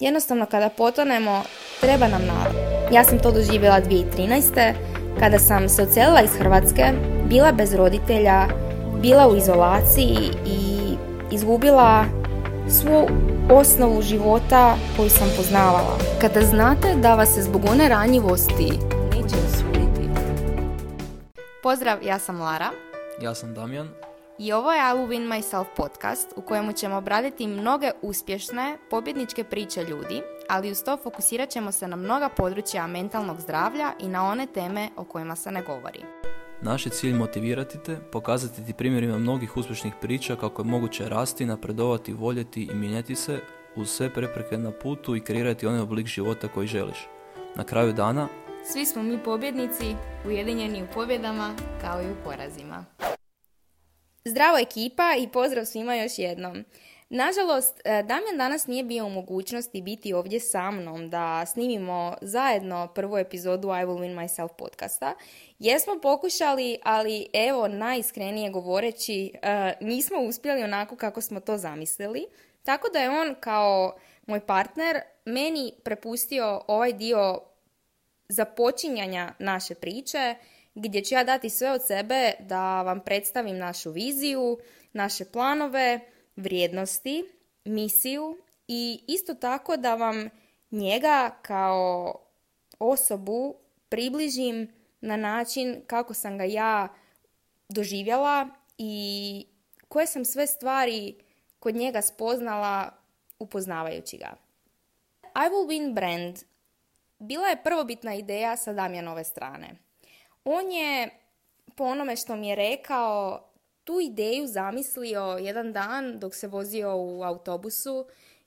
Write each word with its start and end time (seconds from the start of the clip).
Jednostavno 0.00 0.46
kada 0.46 0.68
potonemo, 0.68 1.42
treba 1.80 2.08
nam 2.08 2.22
narod. 2.26 2.54
Ja 2.92 3.04
sam 3.04 3.18
to 3.18 3.30
doživjela 3.30 3.80
2013. 3.80 4.72
kada 5.18 5.38
sam 5.38 5.68
se 5.68 5.82
ocelila 5.82 6.22
iz 6.22 6.30
Hrvatske, 6.38 6.84
bila 7.28 7.52
bez 7.52 7.74
roditelja, 7.74 8.46
bila 9.02 9.28
u 9.28 9.36
izolaciji 9.36 10.30
i 10.46 10.78
izgubila 11.30 12.04
svu 12.68 13.08
osnovu 13.50 14.02
života 14.02 14.76
koju 14.96 15.10
sam 15.10 15.28
poznavala. 15.36 15.98
Kada 16.20 16.40
znate 16.40 16.94
da 16.94 17.14
vas 17.14 17.34
se 17.34 17.42
zbog 17.42 17.62
one 17.72 17.88
ranjivosti 17.88 18.70
neće 19.12 19.36
osuditi. 19.48 20.08
Pozdrav, 21.62 21.98
ja 22.02 22.18
sam 22.18 22.40
Lara. 22.40 22.70
Ja 23.22 23.34
sam 23.34 23.54
Damjan. 23.54 23.88
I 24.40 24.52
ovo 24.52 24.72
je 24.72 24.78
I 24.78 24.96
Will 24.96 25.08
Win 25.08 25.28
Myself 25.28 25.64
podcast 25.76 26.32
u 26.36 26.42
kojemu 26.42 26.72
ćemo 26.72 26.96
obraditi 26.96 27.46
mnoge 27.46 27.90
uspješne, 28.02 28.78
pobjedničke 28.90 29.44
priče 29.44 29.84
ljudi, 29.84 30.22
ali 30.48 30.70
uz 30.70 30.82
to 30.84 30.96
fokusirat 30.96 31.48
ćemo 31.48 31.72
se 31.72 31.88
na 31.88 31.96
mnoga 31.96 32.28
područja 32.28 32.86
mentalnog 32.86 33.40
zdravlja 33.40 33.92
i 33.98 34.08
na 34.08 34.24
one 34.24 34.46
teme 34.46 34.88
o 34.96 35.04
kojima 35.04 35.36
se 35.36 35.50
ne 35.50 35.62
govori. 35.62 36.00
Naš 36.60 36.86
je 36.86 36.90
cilj 36.90 37.14
motivirati 37.14 37.78
te, 37.78 37.96
pokazati 38.12 38.66
ti 38.66 38.72
primjerima 38.72 39.18
mnogih 39.18 39.56
uspješnih 39.56 39.94
priča 40.00 40.36
kako 40.36 40.62
je 40.62 40.66
moguće 40.66 41.08
rasti, 41.08 41.46
napredovati, 41.46 42.12
voljeti 42.12 42.68
i 42.72 42.74
mijenjati 42.74 43.14
se 43.14 43.40
uz 43.76 43.90
sve 43.90 44.14
prepreke 44.14 44.58
na 44.58 44.70
putu 44.70 45.16
i 45.16 45.20
kreirati 45.20 45.66
onaj 45.66 45.80
oblik 45.80 46.06
života 46.06 46.48
koji 46.48 46.66
želiš. 46.66 47.08
Na 47.56 47.64
kraju 47.64 47.92
dana 47.92 48.28
svi 48.64 48.86
smo 48.86 49.02
mi 49.02 49.18
pobjednici, 49.18 49.94
ujedinjeni 50.26 50.82
u 50.82 50.86
pobjedama 50.94 51.54
kao 51.80 52.02
i 52.02 52.10
u 52.10 52.14
porazima. 52.24 52.84
Zdravo 54.24 54.58
ekipa 54.58 55.14
i 55.18 55.28
pozdrav 55.28 55.64
svima 55.64 55.94
još 55.94 56.18
jednom. 56.18 56.64
Nažalost, 57.08 57.80
e, 57.84 58.02
Damjan 58.02 58.36
danas 58.38 58.66
nije 58.66 58.84
bio 58.84 59.06
u 59.06 59.10
mogućnosti 59.10 59.82
biti 59.82 60.12
ovdje 60.12 60.40
sa 60.40 60.70
mnom 60.70 61.10
da 61.10 61.46
snimimo 61.46 62.14
zajedno 62.20 62.88
prvu 62.94 63.18
epizodu 63.18 63.68
I 63.68 63.70
Will 63.70 63.98
Win 63.98 64.14
Myself 64.14 64.48
podcasta. 64.58 65.14
Jesmo 65.58 66.00
pokušali, 66.02 66.78
ali 66.82 67.26
evo, 67.32 67.68
najiskrenije 67.68 68.50
govoreći, 68.50 69.32
e, 69.42 69.72
nismo 69.80 70.20
uspjeli 70.20 70.62
onako 70.62 70.96
kako 70.96 71.20
smo 71.20 71.40
to 71.40 71.58
zamislili. 71.58 72.26
Tako 72.62 72.88
da 72.92 72.98
je 72.98 73.10
on 73.10 73.34
kao 73.40 73.98
moj 74.26 74.46
partner 74.46 75.00
meni 75.24 75.72
prepustio 75.84 76.62
ovaj 76.66 76.92
dio 76.92 77.40
započinjanja 78.28 79.32
naše 79.38 79.74
priče, 79.74 80.34
gdje 80.74 81.04
ću 81.04 81.14
ja 81.14 81.24
dati 81.24 81.50
sve 81.50 81.70
od 81.70 81.86
sebe 81.86 82.32
da 82.40 82.82
vam 82.82 83.00
predstavim 83.00 83.58
našu 83.58 83.90
viziju, 83.90 84.58
naše 84.92 85.24
planove, 85.24 86.00
vrijednosti, 86.36 87.24
misiju 87.64 88.38
i 88.68 89.04
isto 89.06 89.34
tako 89.34 89.76
da 89.76 89.94
vam 89.94 90.30
njega 90.70 91.36
kao 91.42 92.14
osobu 92.78 93.54
približim 93.88 94.72
na 95.00 95.16
način 95.16 95.82
kako 95.86 96.14
sam 96.14 96.38
ga 96.38 96.44
ja 96.44 96.88
doživjela 97.68 98.48
i 98.78 99.46
koje 99.88 100.06
sam 100.06 100.24
sve 100.24 100.46
stvari 100.46 101.14
kod 101.58 101.74
njega 101.74 102.02
spoznala 102.02 102.90
upoznavajući 103.38 104.16
ga. 104.18 104.36
I 105.22 105.48
Will 105.50 105.66
Win 105.68 105.94
brand 105.94 106.38
bila 107.18 107.46
je 107.46 107.62
prvobitna 107.62 108.14
ideja 108.14 108.56
sa 108.56 108.72
Damjanove 108.72 109.24
strane. 109.24 109.89
On 110.44 110.72
je, 110.72 111.10
po 111.76 111.84
onome 111.84 112.16
što 112.16 112.36
mi 112.36 112.48
je 112.48 112.56
rekao, 112.56 113.46
tu 113.84 114.00
ideju 114.00 114.46
zamislio 114.46 115.22
jedan 115.40 115.72
dan 115.72 116.18
dok 116.18 116.34
se 116.34 116.46
vozio 116.46 116.96
u 116.96 117.22
autobusu 117.22 118.06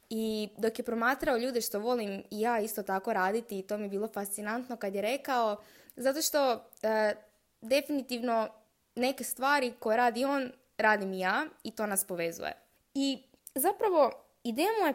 i 0.10 0.50
dok 0.58 0.80
je 0.80 0.86
promatrao 0.86 1.38
ljude 1.38 1.62
što 1.62 1.80
volim 1.80 2.24
i 2.32 2.42
ja 2.42 2.60
isto 2.60 2.84
tako 2.84 3.14
raditi 3.14 3.60
i 3.60 3.62
to 3.62 3.78
mi 3.78 3.84
je 3.84 3.90
bilo 3.90 4.08
fascinantno 4.08 4.76
kad 4.78 4.96
je 4.96 5.02
rekao, 5.02 5.58
zato 5.96 6.22
što 6.22 6.54
e, 6.54 7.16
definitivno 7.62 8.50
neke 8.96 9.24
stvari 9.24 9.74
koje 9.80 9.98
radi 9.98 10.26
on, 10.26 10.52
radim 10.78 11.14
i 11.14 11.20
ja 11.20 11.46
i 11.64 11.72
to 11.72 11.86
nas 11.86 12.06
povezuje. 12.06 12.54
I 12.94 13.24
zapravo 13.56 14.12
ideja 14.44 14.70
mu 14.82 14.88
je 14.88 14.94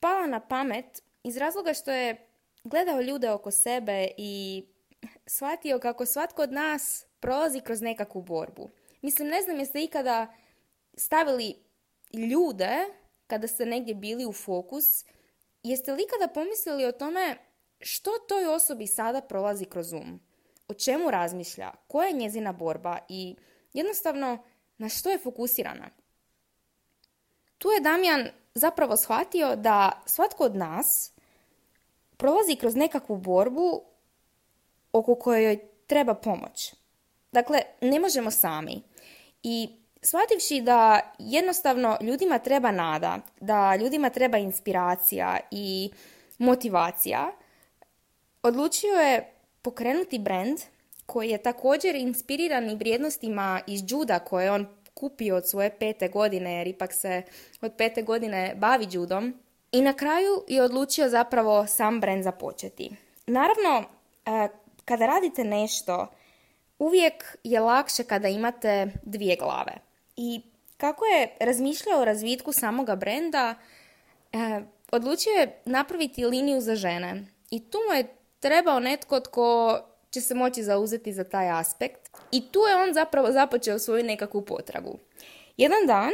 pala 0.00 0.26
na 0.26 0.40
pamet 0.40 1.02
iz 1.22 1.36
razloga 1.36 1.74
što 1.74 1.90
je 1.90 2.26
gledao 2.64 3.00
ljude 3.00 3.30
oko 3.30 3.50
sebe 3.50 4.08
i 4.16 4.64
shvatio 5.26 5.78
kako 5.78 6.06
svatko 6.06 6.42
od 6.42 6.52
nas 6.52 7.06
prolazi 7.20 7.60
kroz 7.60 7.80
nekakvu 7.80 8.22
borbu. 8.22 8.70
Mislim, 9.02 9.28
ne 9.28 9.42
znam 9.42 9.58
jeste 9.58 9.82
ikada 9.82 10.34
stavili 10.94 11.54
ljude 12.12 12.70
kada 13.26 13.48
ste 13.48 13.66
negdje 13.66 13.94
bili 13.94 14.26
u 14.26 14.32
fokus, 14.32 15.04
jeste 15.62 15.92
li 15.92 16.02
ikada 16.02 16.32
pomislili 16.32 16.84
o 16.84 16.92
tome 16.92 17.36
što 17.80 18.10
toj 18.28 18.46
osobi 18.46 18.86
sada 18.86 19.20
prolazi 19.20 19.64
kroz 19.64 19.92
um? 19.92 20.20
O 20.68 20.74
čemu 20.74 21.10
razmišlja? 21.10 21.70
Koja 21.88 22.06
je 22.06 22.12
njezina 22.12 22.52
borba? 22.52 22.98
I 23.08 23.36
jednostavno, 23.72 24.44
na 24.78 24.88
što 24.88 25.10
je 25.10 25.18
fokusirana? 25.18 25.90
Tu 27.58 27.68
je 27.68 27.80
Damjan 27.80 28.28
zapravo 28.54 28.96
shvatio 28.96 29.56
da 29.56 30.02
svatko 30.06 30.44
od 30.44 30.56
nas 30.56 31.12
prolazi 32.16 32.56
kroz 32.56 32.76
nekakvu 32.76 33.16
borbu 33.16 33.93
oko 34.94 35.14
kojoj 35.14 35.58
treba 35.86 36.14
pomoć. 36.14 36.74
Dakle, 37.32 37.60
ne 37.80 38.00
možemo 38.00 38.30
sami. 38.30 38.82
I 39.42 39.68
shvativši 40.02 40.60
da 40.60 41.00
jednostavno 41.18 41.98
ljudima 42.00 42.38
treba 42.38 42.70
nada, 42.70 43.18
da 43.40 43.76
ljudima 43.76 44.10
treba 44.10 44.38
inspiracija 44.38 45.38
i 45.50 45.90
motivacija, 46.38 47.32
odlučio 48.42 48.94
je 48.94 49.32
pokrenuti 49.62 50.18
brand 50.18 50.58
koji 51.06 51.30
je 51.30 51.42
također 51.42 51.94
inspiriran 51.94 52.70
i 52.70 52.76
vrijednostima 52.76 53.60
iz 53.66 53.80
juda 53.88 54.18
koje 54.18 54.52
on 54.52 54.66
kupio 54.94 55.36
od 55.36 55.48
svoje 55.48 55.78
pete 55.78 56.08
godine, 56.08 56.52
jer 56.58 56.66
ipak 56.66 56.92
se 56.92 57.22
od 57.60 57.72
pete 57.78 58.02
godine 58.02 58.54
bavi 58.56 58.86
judom. 58.90 59.34
I 59.72 59.82
na 59.82 59.92
kraju 59.92 60.44
je 60.48 60.62
odlučio 60.62 61.08
zapravo 61.08 61.66
sam 61.66 62.00
brand 62.00 62.24
započeti. 62.24 62.90
Naravno, 63.26 63.84
e, 64.26 64.48
kada 64.84 65.06
radite 65.06 65.44
nešto, 65.44 66.06
uvijek 66.78 67.36
je 67.44 67.60
lakše 67.60 68.04
kada 68.04 68.28
imate 68.28 68.86
dvije 69.02 69.36
glave. 69.36 69.72
I 70.16 70.40
kako 70.76 71.04
je 71.04 71.36
razmišljao 71.40 72.00
o 72.00 72.04
razvitku 72.04 72.52
samoga 72.52 72.96
brenda, 72.96 73.54
e, 74.32 74.60
odlučio 74.92 75.30
je 75.30 75.60
napraviti 75.64 76.24
liniju 76.24 76.60
za 76.60 76.74
žene. 76.74 77.24
I 77.50 77.70
tu 77.70 77.78
mu 77.88 77.94
je 77.94 78.14
trebao 78.40 78.80
netko 78.80 79.20
tko 79.20 79.80
će 80.10 80.20
se 80.20 80.34
moći 80.34 80.62
zauzeti 80.62 81.12
za 81.12 81.24
taj 81.24 81.50
aspekt. 81.50 82.10
I 82.30 82.52
tu 82.52 82.60
je 82.60 82.76
on 82.76 82.94
zapravo 82.94 83.32
započeo 83.32 83.78
svoju 83.78 84.04
nekakvu 84.04 84.42
potragu. 84.42 84.98
Jedan 85.56 85.86
dan, 85.86 86.12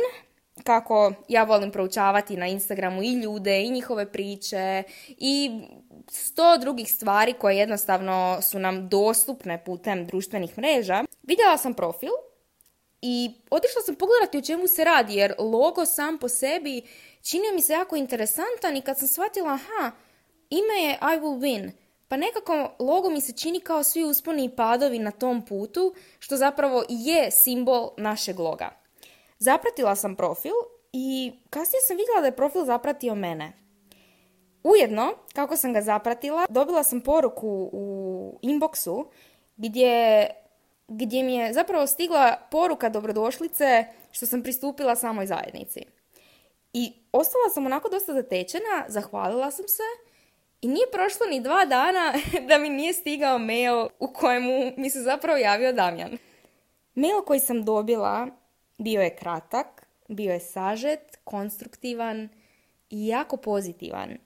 kako 0.64 1.12
ja 1.28 1.44
volim 1.44 1.70
proučavati 1.70 2.36
na 2.36 2.46
Instagramu 2.46 3.02
i 3.02 3.12
ljude 3.12 3.62
i 3.62 3.70
njihove 3.70 4.12
priče 4.12 4.82
i 5.08 5.62
sto 6.10 6.58
drugih 6.58 6.92
stvari 6.92 7.32
koje 7.32 7.56
jednostavno 7.56 8.38
su 8.42 8.58
nam 8.58 8.88
dostupne 8.88 9.64
putem 9.64 10.06
društvenih 10.06 10.58
mreža, 10.58 11.04
vidjela 11.22 11.56
sam 11.56 11.74
profil 11.74 12.10
i 13.02 13.30
otišla 13.50 13.82
sam 13.82 13.94
pogledati 13.94 14.38
o 14.38 14.42
čemu 14.42 14.66
se 14.66 14.84
radi, 14.84 15.14
jer 15.14 15.34
logo 15.38 15.86
sam 15.86 16.18
po 16.18 16.28
sebi 16.28 16.82
činio 17.22 17.52
mi 17.54 17.62
se 17.62 17.72
jako 17.72 17.96
interesantan 17.96 18.76
i 18.76 18.82
kad 18.82 18.98
sam 18.98 19.08
shvatila, 19.08 19.52
aha, 19.52 19.90
ime 20.50 20.74
je 20.82 20.92
I 20.92 21.20
will 21.20 21.38
win, 21.38 21.70
pa 22.08 22.16
nekako 22.16 22.74
logo 22.78 23.10
mi 23.10 23.20
se 23.20 23.32
čini 23.32 23.60
kao 23.60 23.82
svi 23.82 24.04
usponi 24.04 24.44
i 24.44 24.56
padovi 24.56 24.98
na 24.98 25.10
tom 25.10 25.44
putu, 25.44 25.94
što 26.18 26.36
zapravo 26.36 26.84
je 26.88 27.30
simbol 27.30 27.90
našeg 27.96 28.38
loga. 28.38 28.70
Zapratila 29.38 29.96
sam 29.96 30.16
profil 30.16 30.52
i 30.92 31.32
kasnije 31.50 31.80
sam 31.80 31.96
vidjela 31.96 32.20
da 32.20 32.26
je 32.26 32.36
profil 32.36 32.64
zapratio 32.64 33.14
mene. 33.14 33.59
Ujedno, 34.62 35.12
kako 35.32 35.56
sam 35.56 35.72
ga 35.72 35.82
zapratila, 35.82 36.46
dobila 36.48 36.82
sam 36.82 37.00
poruku 37.00 37.70
u 37.72 38.38
inboxu 38.42 39.04
gdje, 39.56 40.26
gdje 40.88 41.22
mi 41.22 41.34
je 41.34 41.52
zapravo 41.52 41.86
stigla 41.86 42.36
poruka 42.50 42.88
dobrodošlice 42.88 43.84
što 44.10 44.26
sam 44.26 44.42
pristupila 44.42 44.96
samoj 44.96 45.26
zajednici. 45.26 45.80
I 46.72 46.92
ostala 47.12 47.48
sam 47.54 47.66
onako 47.66 47.88
dosta 47.88 48.12
zatečena, 48.12 48.84
zahvalila 48.88 49.50
sam 49.50 49.68
se 49.68 49.82
i 50.60 50.68
nije 50.68 50.90
prošlo 50.92 51.26
ni 51.26 51.40
dva 51.40 51.64
dana 51.64 52.12
da 52.48 52.58
mi 52.58 52.68
nije 52.68 52.92
stigao 52.92 53.38
mail 53.38 53.86
u 53.98 54.12
kojemu 54.12 54.72
mi 54.76 54.90
se 54.90 55.00
zapravo 55.00 55.38
javio 55.38 55.72
Damjan. 55.72 56.18
Mail 56.94 57.22
koji 57.26 57.40
sam 57.40 57.64
dobila 57.64 58.26
bio 58.78 59.02
je 59.02 59.16
kratak, 59.16 59.86
bio 60.08 60.32
je 60.32 60.40
sažet, 60.40 61.18
konstruktivan 61.24 62.28
i 62.90 63.06
jako 63.06 63.36
pozitivan. 63.36 64.18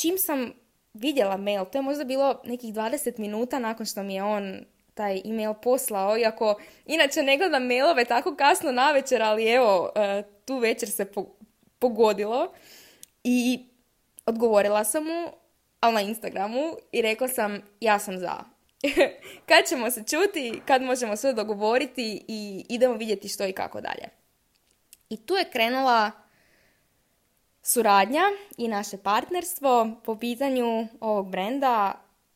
Čim 0.00 0.18
sam 0.18 0.52
vidjela 0.94 1.36
mail, 1.36 1.64
to 1.64 1.78
je 1.78 1.82
možda 1.82 2.04
bilo 2.04 2.40
nekih 2.44 2.74
20 2.74 3.18
minuta 3.18 3.58
nakon 3.58 3.86
što 3.86 4.02
mi 4.02 4.14
je 4.14 4.22
on 4.22 4.64
taj 4.94 5.20
email 5.24 5.54
poslao, 5.54 6.18
iako 6.18 6.60
inače 6.86 7.22
ne 7.22 7.36
gledam 7.36 7.66
mailove 7.66 8.04
tako 8.04 8.36
kasno 8.36 8.72
na 8.72 8.92
večer, 8.92 9.22
ali 9.22 9.48
evo, 9.48 9.92
e, 9.94 10.22
tu 10.44 10.58
večer 10.58 10.90
se 10.90 11.06
pogodilo. 11.78 12.52
I 13.24 13.66
odgovorila 14.26 14.84
sam 14.84 15.04
mu, 15.04 15.28
ali 15.80 15.94
na 15.94 16.00
Instagramu 16.00 16.76
i 16.92 17.02
rekla 17.02 17.28
sam 17.28 17.62
ja 17.80 17.98
sam 17.98 18.18
za. 18.18 18.34
kad 19.48 19.68
ćemo 19.68 19.90
se 19.90 20.04
čuti, 20.04 20.60
kad 20.66 20.82
možemo 20.82 21.16
sve 21.16 21.32
dogovoriti 21.32 22.24
i 22.28 22.64
idemo 22.68 22.94
vidjeti 22.94 23.28
što 23.28 23.46
i 23.46 23.52
kako 23.52 23.80
dalje. 23.80 24.08
I 25.10 25.16
tu 25.16 25.34
je 25.34 25.50
krenula 25.52 26.10
suradnja 27.72 28.22
i 28.56 28.68
naše 28.68 28.98
partnerstvo 28.98 29.90
po 30.04 30.16
pitanju 30.16 30.88
ovog 31.00 31.30
brenda 31.30 31.92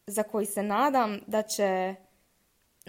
za 0.06 0.22
koji 0.22 0.46
se 0.46 0.62
nadam 0.62 1.20
da 1.26 1.42
će, 1.42 1.94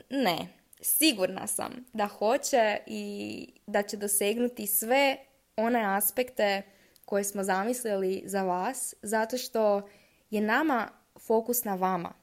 ne, 0.09 0.47
sigurna 0.81 1.47
sam 1.47 1.85
da 1.93 2.07
hoće 2.07 2.77
i 2.85 3.47
da 3.67 3.83
će 3.83 3.97
dosegnuti 3.97 4.67
sve 4.67 5.17
one 5.55 5.95
aspekte 5.97 6.61
koje 7.05 7.23
smo 7.23 7.43
zamislili 7.43 8.23
za 8.25 8.43
vas, 8.43 8.95
zato 9.01 9.37
što 9.37 9.89
je 10.29 10.41
nama 10.41 10.89
fokus 11.19 11.63
na 11.63 11.75
vama. 11.75 12.13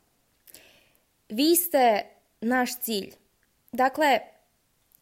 Vi 1.29 1.57
ste 1.57 2.03
naš 2.41 2.81
cilj. 2.81 3.15
Dakle, 3.73 4.21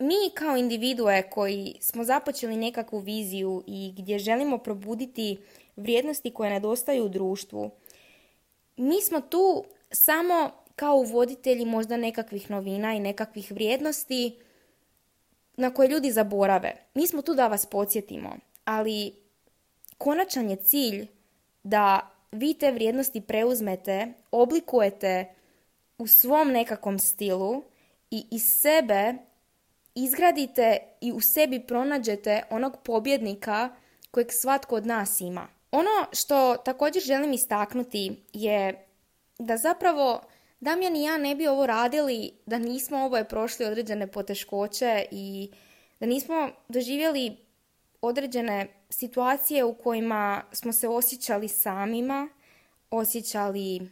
mi 0.00 0.30
kao 0.34 0.56
individue 0.56 1.30
koji 1.30 1.76
smo 1.80 2.04
započeli 2.04 2.56
nekakvu 2.56 2.98
viziju 2.98 3.62
i 3.66 3.94
gdje 3.96 4.18
želimo 4.18 4.58
probuditi 4.58 5.38
vrijednosti 5.76 6.30
koje 6.30 6.50
nedostaju 6.50 7.04
u 7.04 7.08
društvu, 7.08 7.70
mi 8.76 9.02
smo 9.02 9.20
tu 9.20 9.64
samo 9.90 10.50
kao 10.76 10.96
uvoditelji 10.96 11.64
možda 11.64 11.96
nekakvih 11.96 12.50
novina 12.50 12.94
i 12.94 13.00
nekakvih 13.00 13.52
vrijednosti 13.52 14.38
na 15.56 15.74
koje 15.74 15.88
ljudi 15.88 16.10
zaborave. 16.10 16.74
Mi 16.94 17.06
smo 17.06 17.22
tu 17.22 17.34
da 17.34 17.46
vas 17.46 17.66
podsjetimo, 17.66 18.36
ali 18.64 19.12
konačan 19.98 20.50
je 20.50 20.56
cilj 20.56 21.06
da 21.62 22.10
vi 22.32 22.54
te 22.54 22.72
vrijednosti 22.72 23.20
preuzmete, 23.20 24.12
oblikujete 24.30 25.34
u 25.98 26.06
svom 26.06 26.48
nekakvom 26.48 26.98
stilu 26.98 27.62
i 28.10 28.24
iz 28.30 28.42
sebe 28.60 29.14
izgradite 29.94 30.78
i 31.00 31.12
u 31.12 31.20
sebi 31.20 31.60
pronađete 31.60 32.42
onog 32.50 32.76
pobjednika 32.84 33.68
kojeg 34.10 34.28
svatko 34.32 34.74
od 34.74 34.86
nas 34.86 35.20
ima. 35.20 35.48
Ono 35.70 36.06
što 36.12 36.56
također 36.56 37.02
želim 37.02 37.32
istaknuti 37.32 38.22
je 38.32 38.86
da 39.38 39.56
zapravo 39.56 40.20
Damjan 40.60 40.96
i 40.96 41.04
ja 41.04 41.18
ne 41.18 41.34
bi 41.34 41.46
ovo 41.46 41.66
radili 41.66 42.32
da 42.46 42.58
nismo 42.58 43.04
oboje 43.04 43.28
prošli 43.28 43.66
određene 43.66 44.06
poteškoće 44.06 45.04
i 45.10 45.50
da 46.00 46.06
nismo 46.06 46.50
doživjeli 46.68 47.36
određene 48.00 48.66
situacije 48.90 49.64
u 49.64 49.74
kojima 49.74 50.42
smo 50.52 50.72
se 50.72 50.88
osjećali 50.88 51.48
samima, 51.48 52.28
osjećali 52.90 53.90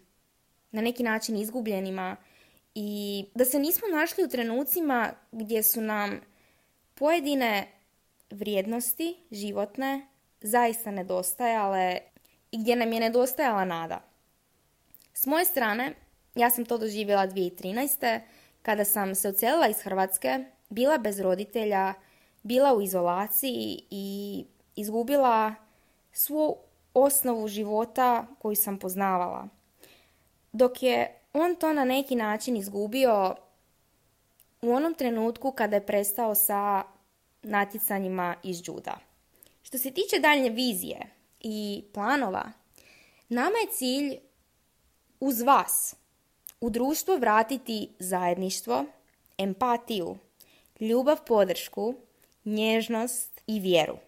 na 0.71 0.83
neki 0.83 1.03
način 1.03 1.37
izgubljenima 1.37 2.17
i 2.81 3.25
da 3.35 3.45
se 3.45 3.59
nismo 3.59 3.89
našli 3.89 4.25
u 4.25 4.29
trenucima 4.29 5.13
gdje 5.33 5.63
su 5.63 5.81
nam 5.81 6.21
pojedine 6.95 7.69
vrijednosti 8.31 9.17
životne 9.31 10.07
zaista 10.41 10.91
nedostajale 10.91 11.99
i 12.51 12.59
gdje 12.59 12.77
nam 12.77 12.93
je 12.93 13.01
nedostajala 13.01 13.65
nada. 13.65 14.01
S 15.15 15.27
moje 15.27 15.45
strane, 15.45 15.95
ja 16.35 16.51
sam 16.51 16.65
to 16.65 16.79
doživjela 16.79 17.27
2013. 17.27 18.21
kada 18.63 18.85
sam 18.85 19.15
se 19.15 19.29
ocelila 19.29 19.69
iz 19.69 19.81
Hrvatske, 19.83 20.45
bila 20.69 20.99
bez 20.99 21.21
roditelja, 21.21 21.95
bila 22.43 22.75
u 22.75 22.83
izolaciji 22.83 23.83
i 23.91 24.45
izgubila 24.77 25.55
svu 26.13 26.57
osnovu 26.95 27.49
života 27.49 28.27
koju 28.39 28.57
sam 28.57 28.79
poznavala. 28.79 29.49
Dok 30.53 30.83
je 30.83 31.18
on 31.33 31.57
to 31.57 31.73
na 31.73 31.85
neki 31.85 32.17
način 32.17 32.57
izgubio 32.57 33.35
u 34.63 34.73
onom 34.73 34.95
trenutku 34.95 35.53
kada 35.53 35.77
je 35.77 35.87
prestao 35.87 36.35
sa 36.35 36.83
natjecanjima 37.43 38.35
iz 38.43 38.61
juda. 38.65 38.99
Što 39.63 39.79
se 39.79 39.91
tiče 39.91 40.19
daljnje 40.19 40.51
vizije 40.51 41.07
i 41.41 41.85
planova, 41.95 42.53
nama 43.29 43.57
je 43.57 43.73
cilj 43.73 44.19
uz 45.21 45.43
vas 45.43 45.97
u 46.61 46.71
društvo 46.71 47.17
vratiti 47.17 47.89
zajedništvo, 47.99 48.85
empatiju, 49.39 50.17
ljubav, 50.81 51.25
podršku, 51.27 51.95
nježnost 52.45 53.41
i 53.47 53.61
vjeru. 53.61 53.99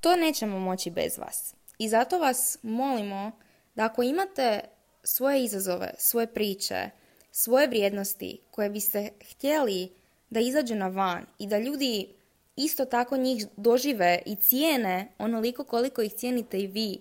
To 0.00 0.16
nećemo 0.16 0.58
moći 0.58 0.90
bez 0.90 1.18
vas. 1.18 1.54
I 1.78 1.88
zato 1.88 2.18
vas 2.18 2.58
molimo 2.62 3.32
da 3.74 3.84
ako 3.84 4.02
imate 4.02 4.60
svoje 5.04 5.44
izazove, 5.44 5.90
svoje 5.98 6.26
priče, 6.26 6.90
svoje 7.30 7.68
vrijednosti 7.68 8.38
koje 8.50 8.70
biste 8.70 9.08
htjeli 9.30 9.88
da 10.30 10.40
izađu 10.40 10.74
na 10.74 10.88
van 10.88 11.26
i 11.38 11.46
da 11.46 11.58
ljudi 11.58 12.08
isto 12.56 12.84
tako 12.84 13.16
njih 13.16 13.46
dožive 13.56 14.22
i 14.26 14.36
cijene 14.36 15.08
onoliko 15.18 15.64
koliko 15.64 16.02
ih 16.02 16.12
cijenite 16.12 16.60
i 16.60 16.66
vi, 16.66 17.00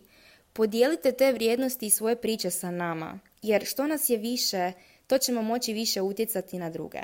podijelite 0.54 1.12
te 1.12 1.32
vrijednosti 1.32 1.86
i 1.86 1.90
svoje 1.90 2.16
priče 2.16 2.50
sa 2.50 2.72
nama, 2.72 3.20
jer 3.42 3.66
što 3.66 3.88
nas 3.88 4.10
je 4.10 4.18
više, 4.18 4.72
to 5.08 5.18
ćemo 5.18 5.42
moći 5.42 5.74
više 5.74 6.02
utjecati 6.02 6.60
na 6.60 6.70
druge. 6.70 7.00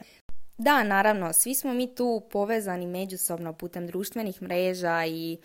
Da, 0.57 0.83
naravno, 0.83 1.33
svi 1.33 1.55
smo 1.55 1.73
mi 1.73 1.95
tu 1.95 2.21
povezani 2.31 2.87
međusobno 2.87 3.53
putem 3.53 3.87
društvenih 3.87 4.41
mreža 4.41 5.05
i 5.05 5.37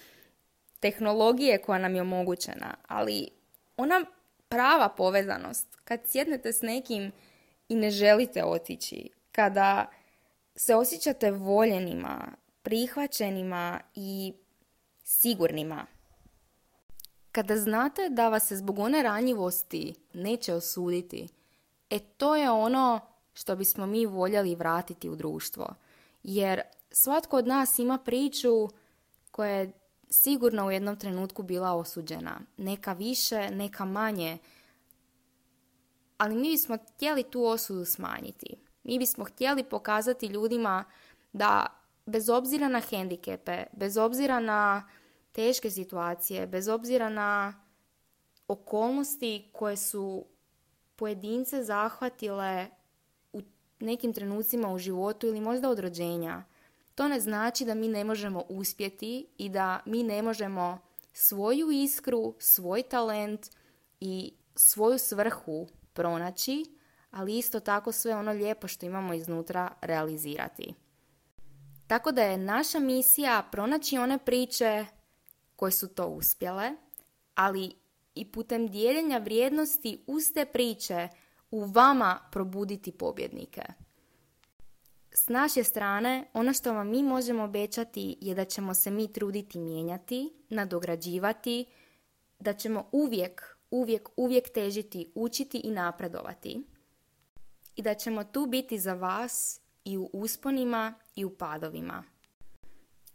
tehnologije 0.80 1.58
koja 1.58 1.78
nam 1.78 1.94
je 1.94 2.02
omogućena, 2.02 2.74
ali 2.88 3.28
ona 3.76 4.04
prava 4.54 4.88
povezanost, 4.88 5.76
kad 5.84 6.00
sjednete 6.06 6.52
s 6.52 6.62
nekim 6.62 7.12
i 7.68 7.74
ne 7.74 7.90
želite 7.90 8.44
otići, 8.44 9.10
kada 9.32 9.90
se 10.56 10.74
osjećate 10.74 11.30
voljenima, 11.30 12.32
prihvaćenima 12.62 13.80
i 13.94 14.32
sigurnima. 15.04 15.86
Kada 17.32 17.56
znate 17.56 18.08
da 18.08 18.28
vas 18.28 18.48
se 18.48 18.56
zbog 18.56 18.78
one 18.78 19.02
ranjivosti 19.02 19.94
neće 20.12 20.54
osuditi, 20.54 21.28
e 21.90 21.98
to 21.98 22.36
je 22.36 22.50
ono 22.50 23.00
što 23.32 23.56
bismo 23.56 23.86
mi 23.86 24.06
voljeli 24.06 24.54
vratiti 24.54 25.08
u 25.08 25.16
društvo. 25.16 25.74
Jer 26.22 26.60
svatko 26.90 27.36
od 27.36 27.46
nas 27.46 27.78
ima 27.78 27.98
priču 27.98 28.68
koja 29.30 29.50
je 29.50 29.72
sigurno 30.14 30.66
u 30.66 30.70
jednom 30.70 30.96
trenutku 30.96 31.42
bila 31.42 31.72
osuđena. 31.72 32.40
Neka 32.56 32.92
više, 32.92 33.50
neka 33.50 33.84
manje. 33.84 34.38
Ali 36.18 36.34
mi 36.34 36.48
bismo 36.48 36.78
htjeli 36.94 37.22
tu 37.22 37.44
osudu 37.44 37.84
smanjiti. 37.84 38.56
Mi 38.82 38.98
bismo 38.98 39.24
htjeli 39.24 39.64
pokazati 39.64 40.26
ljudima 40.26 40.84
da 41.32 41.66
bez 42.06 42.28
obzira 42.28 42.68
na 42.68 42.80
hendikepe, 42.80 43.64
bez 43.72 43.96
obzira 43.96 44.40
na 44.40 44.88
teške 45.32 45.70
situacije, 45.70 46.46
bez 46.46 46.68
obzira 46.68 47.08
na 47.08 47.54
okolnosti 48.48 49.50
koje 49.52 49.76
su 49.76 50.26
pojedince 50.96 51.64
zahvatile 51.64 52.66
u 53.32 53.42
nekim 53.80 54.12
trenucima 54.12 54.72
u 54.72 54.78
životu 54.78 55.26
ili 55.26 55.40
možda 55.40 55.70
od 55.70 55.78
rođenja, 55.78 56.44
to 56.94 57.08
ne 57.08 57.20
znači 57.20 57.64
da 57.64 57.74
mi 57.74 57.88
ne 57.88 58.04
možemo 58.04 58.44
uspjeti 58.48 59.26
i 59.38 59.48
da 59.48 59.80
mi 59.86 60.02
ne 60.02 60.22
možemo 60.22 60.78
svoju 61.12 61.70
iskru, 61.70 62.34
svoj 62.38 62.82
talent 62.82 63.46
i 64.00 64.32
svoju 64.54 64.98
svrhu 64.98 65.68
pronaći, 65.92 66.64
ali 67.10 67.38
isto 67.38 67.60
tako 67.60 67.92
sve 67.92 68.14
ono 68.14 68.32
lijepo 68.32 68.68
što 68.68 68.86
imamo 68.86 69.14
iznutra 69.14 69.74
realizirati. 69.80 70.74
Tako 71.86 72.12
da 72.12 72.22
je 72.22 72.38
naša 72.38 72.78
misija 72.78 73.48
pronaći 73.52 73.98
one 73.98 74.18
priče 74.18 74.86
koje 75.56 75.72
su 75.72 75.88
to 75.88 76.06
uspjele, 76.06 76.70
ali 77.34 77.72
i 78.14 78.32
putem 78.32 78.68
dijeljenja 78.68 79.18
vrijednosti 79.18 80.04
uz 80.06 80.24
te 80.34 80.44
priče 80.44 81.08
u 81.50 81.64
vama 81.64 82.20
probuditi 82.30 82.92
pobjednike. 82.92 83.62
S 85.16 85.28
naše 85.28 85.64
strane, 85.64 86.24
ono 86.32 86.52
što 86.52 86.72
vam 86.72 86.88
mi 86.88 87.02
možemo 87.02 87.44
obećati 87.44 88.16
je 88.20 88.34
da 88.34 88.44
ćemo 88.44 88.74
se 88.74 88.90
mi 88.90 89.12
truditi 89.12 89.58
mijenjati, 89.58 90.32
nadograđivati, 90.48 91.66
da 92.38 92.52
ćemo 92.52 92.88
uvijek, 92.92 93.56
uvijek, 93.70 94.08
uvijek 94.16 94.52
težiti, 94.52 95.12
učiti 95.14 95.58
i 95.58 95.70
napredovati. 95.70 96.66
I 97.76 97.82
da 97.82 97.94
ćemo 97.94 98.24
tu 98.24 98.46
biti 98.46 98.78
za 98.78 98.94
vas 98.94 99.60
i 99.84 99.98
u 99.98 100.10
usponima 100.12 100.94
i 101.16 101.24
u 101.24 101.30
padovima. 101.30 102.04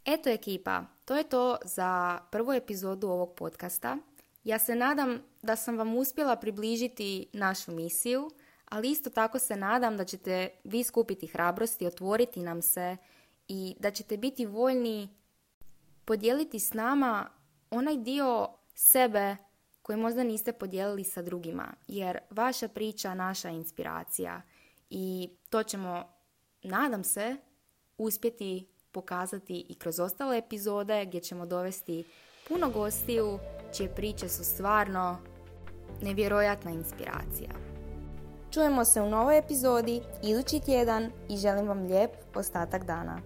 Eto 0.04 0.30
ekipa, 0.30 0.84
to 1.04 1.16
je 1.16 1.28
to 1.28 1.56
za 1.64 2.20
prvu 2.32 2.52
epizodu 2.52 3.08
ovog 3.08 3.34
podcasta. 3.34 3.96
Ja 4.44 4.58
se 4.58 4.74
nadam 4.74 5.22
da 5.42 5.56
sam 5.56 5.78
vam 5.78 5.96
uspjela 5.96 6.36
približiti 6.36 7.26
našu 7.32 7.72
misiju, 7.72 8.30
ali 8.70 8.90
isto 8.90 9.10
tako 9.10 9.38
se 9.38 9.56
nadam 9.56 9.96
da 9.96 10.04
ćete 10.04 10.48
vi 10.64 10.84
skupiti 10.84 11.26
hrabrosti, 11.26 11.86
otvoriti 11.86 12.40
nam 12.40 12.62
se 12.62 12.96
i 13.48 13.76
da 13.78 13.90
ćete 13.90 14.16
biti 14.16 14.46
voljni 14.46 15.08
podijeliti 16.04 16.58
s 16.60 16.72
nama 16.72 17.30
onaj 17.70 17.96
dio 17.96 18.48
sebe 18.74 19.36
koji 19.82 19.98
možda 19.98 20.24
niste 20.24 20.52
podijelili 20.52 21.04
sa 21.04 21.22
drugima, 21.22 21.74
jer 21.88 22.18
vaša 22.30 22.68
priča 22.68 23.14
naša 23.14 23.48
inspiracija 23.48 24.42
i 24.90 25.30
to 25.50 25.62
ćemo, 25.62 26.12
nadam 26.62 27.04
se, 27.04 27.36
uspjeti 27.98 28.66
pokazati 28.92 29.66
i 29.68 29.74
kroz 29.74 30.00
ostale 30.00 30.38
epizode 30.38 31.04
gdje 31.06 31.20
ćemo 31.20 31.46
dovesti 31.46 32.04
puno 32.48 32.70
gostiju 32.70 33.38
čije 33.76 33.94
priče 33.94 34.28
su 34.28 34.44
stvarno 34.44 35.18
nevjerojatna 36.02 36.70
inspiracija. 36.70 37.69
Čujemo 38.50 38.84
se 38.84 39.00
u 39.00 39.08
novoj 39.08 39.38
epizodi 39.38 40.00
idući 40.22 40.60
tjedan 40.60 41.10
i 41.28 41.36
želim 41.36 41.68
vam 41.68 41.86
lijep 41.86 42.10
ostatak 42.34 42.84
dana. 42.84 43.20